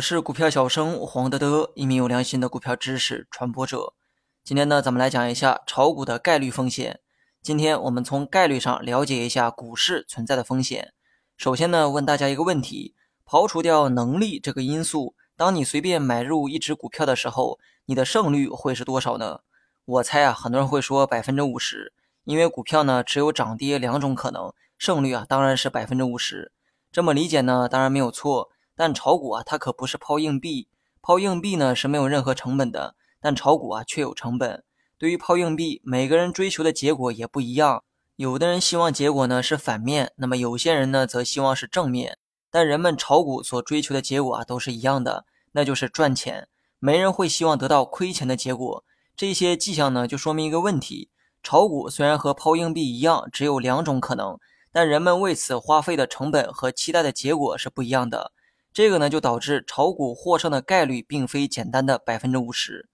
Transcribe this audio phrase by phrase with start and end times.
[0.00, 3.92] 我是股票小生黄德德，一名有良心的股票知识传播者。
[4.42, 7.00] 今天呢，咱们来讲一下炒股的概率风险。
[7.42, 10.94] 今天我们从概率上了解一下股市存在的风险。
[11.36, 12.94] 首先呢，问大家一个问题：
[13.26, 19.40] 刨除掉能力这个因素，当你随便买入一只股票的时候，你的胜率会是多少呢？
[19.84, 21.92] 我猜啊，很多人会说百分之五十，
[22.24, 26.52] 因为股票呢只有涨跌两种可能，胜率啊当然是百分之五十。
[26.90, 28.48] 这么理解呢，当然没有错。
[28.80, 30.66] 但炒股啊，它可不是抛硬币，
[31.02, 34.64] 抛硬币呢是没有任何成本的，但炒股啊却有成本。
[34.96, 37.84] 对于抛硬币，每个人追求的结果也不一样，
[38.16, 42.16] 有的人希望结果呢是反面，那么有些人呢则希望是正面。
[42.50, 46.48] 但人们炒股所追求的结果啊都是一样的，那就是赚钱。
[46.78, 48.82] 没人会希望得到亏钱的结果。
[49.14, 51.10] 这些迹象呢就说明一个问题：
[51.42, 54.38] 炒股虽然和抛硬币一样，只有两种可能，
[54.72, 58.32] 但人们为此花费的成本和期待的结果是不一样的。
[58.72, 62.88] 这个呢，就导致炒股获胜的概率并非简单的百分之五十。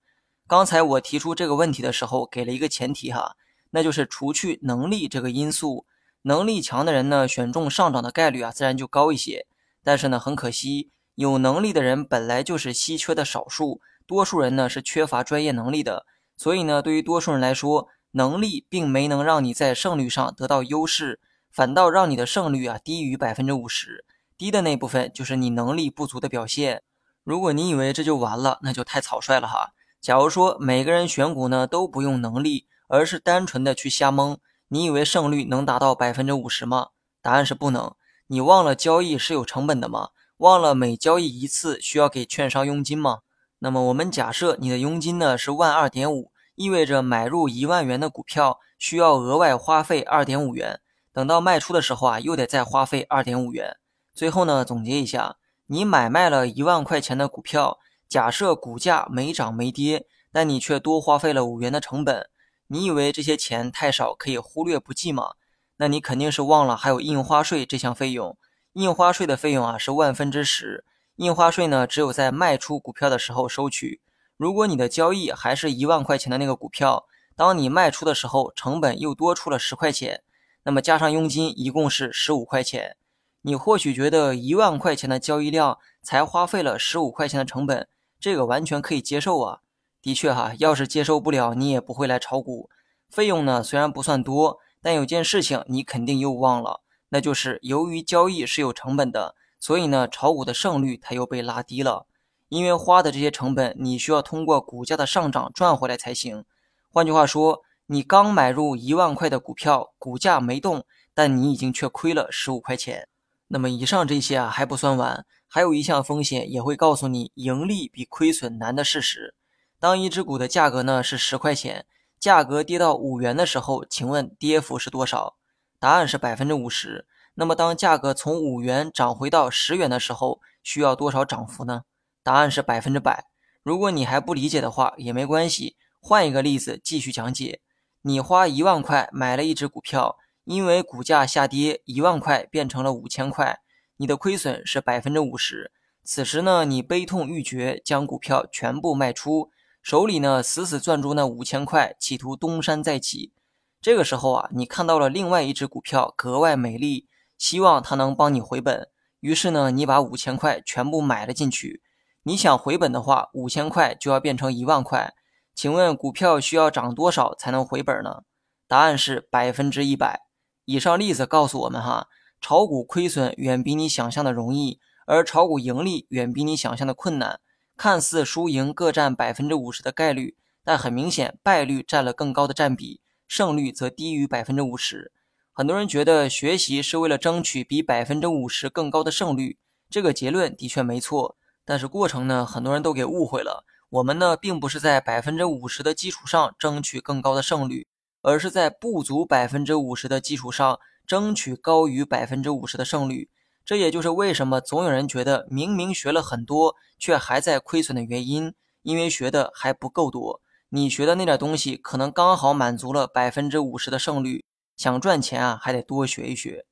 [0.47, 3.37] 刚才我提出这个问题的时候，给了一个前提哈，
[3.71, 5.85] 那就是除去能力这个因素，
[6.23, 9.47] 能力强的人呢，选中上涨的概率啊，自然就高一些。
[9.85, 16.07] 但是呢，很可惜，有能力的人本来就是稀缺的少数，多数人呢是缺乏专业能力的。
[16.39, 21.21] 所以呢，对于多数人来说，能力并没能让你在胜率上得到优势，
[21.53, 24.05] 反倒让你的胜率啊低于百分之五十。
[24.39, 26.83] 低的那部分就是你能力不足的表现。
[27.25, 29.73] 如果你以为这就完了，那就太草率了哈。
[30.01, 36.89] 假如说每个人选股呢都不用能力，而是单纯的去瞎蒙，你以为胜率能达到百分之五十吗？
[37.21, 37.95] 答案是不能。
[38.29, 40.11] 你忘了交易是有成本的吗？
[40.39, 43.21] 忘了每交易一次需要给券商佣金吗？
[43.61, 50.81] 那么我们假设你的佣金呢是万二点五，意味着买入一万元的股票需要额外花费二点五元，
[51.13, 53.79] 等到卖出的时候啊又得再花费二点五元。
[54.17, 55.37] 最后呢，总结一下，
[55.67, 57.79] 你买卖了一万块钱的股票，
[58.09, 62.31] 假设股价没涨没跌，但你却多花费了五元的成本，
[62.69, 65.35] 你以为这些钱太少可以忽略不计吗？
[65.77, 68.39] 那你肯定是忘了还有印花税这项费用。
[68.73, 74.01] 印花税的费用啊是万分之十，印花税呢只有在卖出股票的时候收取。
[74.39, 77.05] 如果你的交易还是一万块钱的那个股票，
[77.37, 80.23] 当你卖出的时候，成本又多出了十块钱，
[80.63, 82.97] 那么加上佣金一共是十五块钱。
[83.47, 87.87] 你或许觉得一万块钱的交易量才花费了十五块钱的成本，
[88.19, 89.61] 这个完全可以接受啊。
[90.03, 92.69] 的确哈，要是接受不了，你也不会来炒股。
[93.09, 96.81] 费用呢虽然不算多，但有件事情你肯定又忘了，
[97.11, 102.09] 那就是由于交易是有成本的，所以呢炒股的胜率它又被拉低了。
[102.49, 106.45] 因为花的这些成本，你需要通过股价的上涨赚回来才行。
[106.93, 110.85] 换句话说，你刚买入一万块的股票，股价没动，
[111.15, 113.07] 但你已经却亏了十五块钱。
[113.49, 119.35] 那么以上这些啊还不算完，还有一项风险也会告诉你盈利比亏损难的事实。
[119.79, 121.87] 当一只股的价格呢是十块钱，
[122.19, 125.37] 价格跌到五元的时候，请问跌幅是多少？
[125.79, 127.07] 答案是百分之五十。
[127.35, 131.83] 那么当价格从五元涨回到十元的时候，需要多少涨幅呢？
[132.23, 133.27] 答案是百分之百。
[133.63, 137.61] 如果你还不理解的话也没关系，换一个例子继续讲解。
[138.03, 140.17] 你花一万块买了一只股票。
[140.47, 143.59] 因为股价下跌，一万块变成了五千块，
[143.97, 145.73] 你的亏损是百分之五十。
[146.05, 149.51] 此时呢，你悲痛欲绝，将股票全部卖出，
[149.83, 153.33] 手里呢死死攥住那五千块，企图东山再起。
[153.81, 158.89] 这个时候啊，你看到了另外一只股票格外美丽，希望它能帮你回本。
[159.19, 161.83] 于是呢，你把五千块全部买了进去。
[162.23, 165.13] 你想回本的话，五千块就要变成一万块。
[165.57, 168.23] 请问股票需要涨多少才能回本呢？
[168.69, 170.26] 答案是百分之一百。
[170.67, 172.09] 以上例子告诉我们，哈，
[172.41, 177.41] 炒股亏损远比你想象的容易，而炒股盈利远比你想象的困难。
[177.77, 185.13] 看似输赢各占百分之五十的概率，但很明显败率占了更高的占比，胜率则低于百分之五十。
[185.53, 191.37] 很多人觉得学习是为了争取比百分之五十更高的胜率，这个结论的确没错。
[191.65, 193.65] 但是过程呢，很多人都给误会了。
[193.89, 197.87] 我们呢，并不是在百分之五十的基础上争取更高的胜率。
[198.23, 203.31] 而是在不足百分之五十的基础上争取高于百分之五十的胜率，
[203.65, 210.41] 这也就是为什么总有人觉得明明学了很多却还在亏损的原因，因为学的还不够多。
[210.69, 214.45] 你学的那点东西可能刚好满足了百分之五十的胜率，
[214.77, 216.67] 想赚钱啊还得多学一学。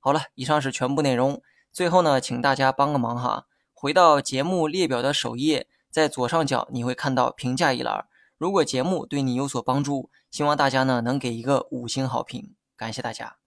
[0.00, 1.40] 好了，以上是全部内容。
[1.72, 8.06] 最后呢，请大家帮个忙哈，回到节目列表的首页，在左上角你会看到评价一栏。
[8.38, 13.38] 如果节目对你有所帮助，希望大家呢能给一个五星好评，感谢大家。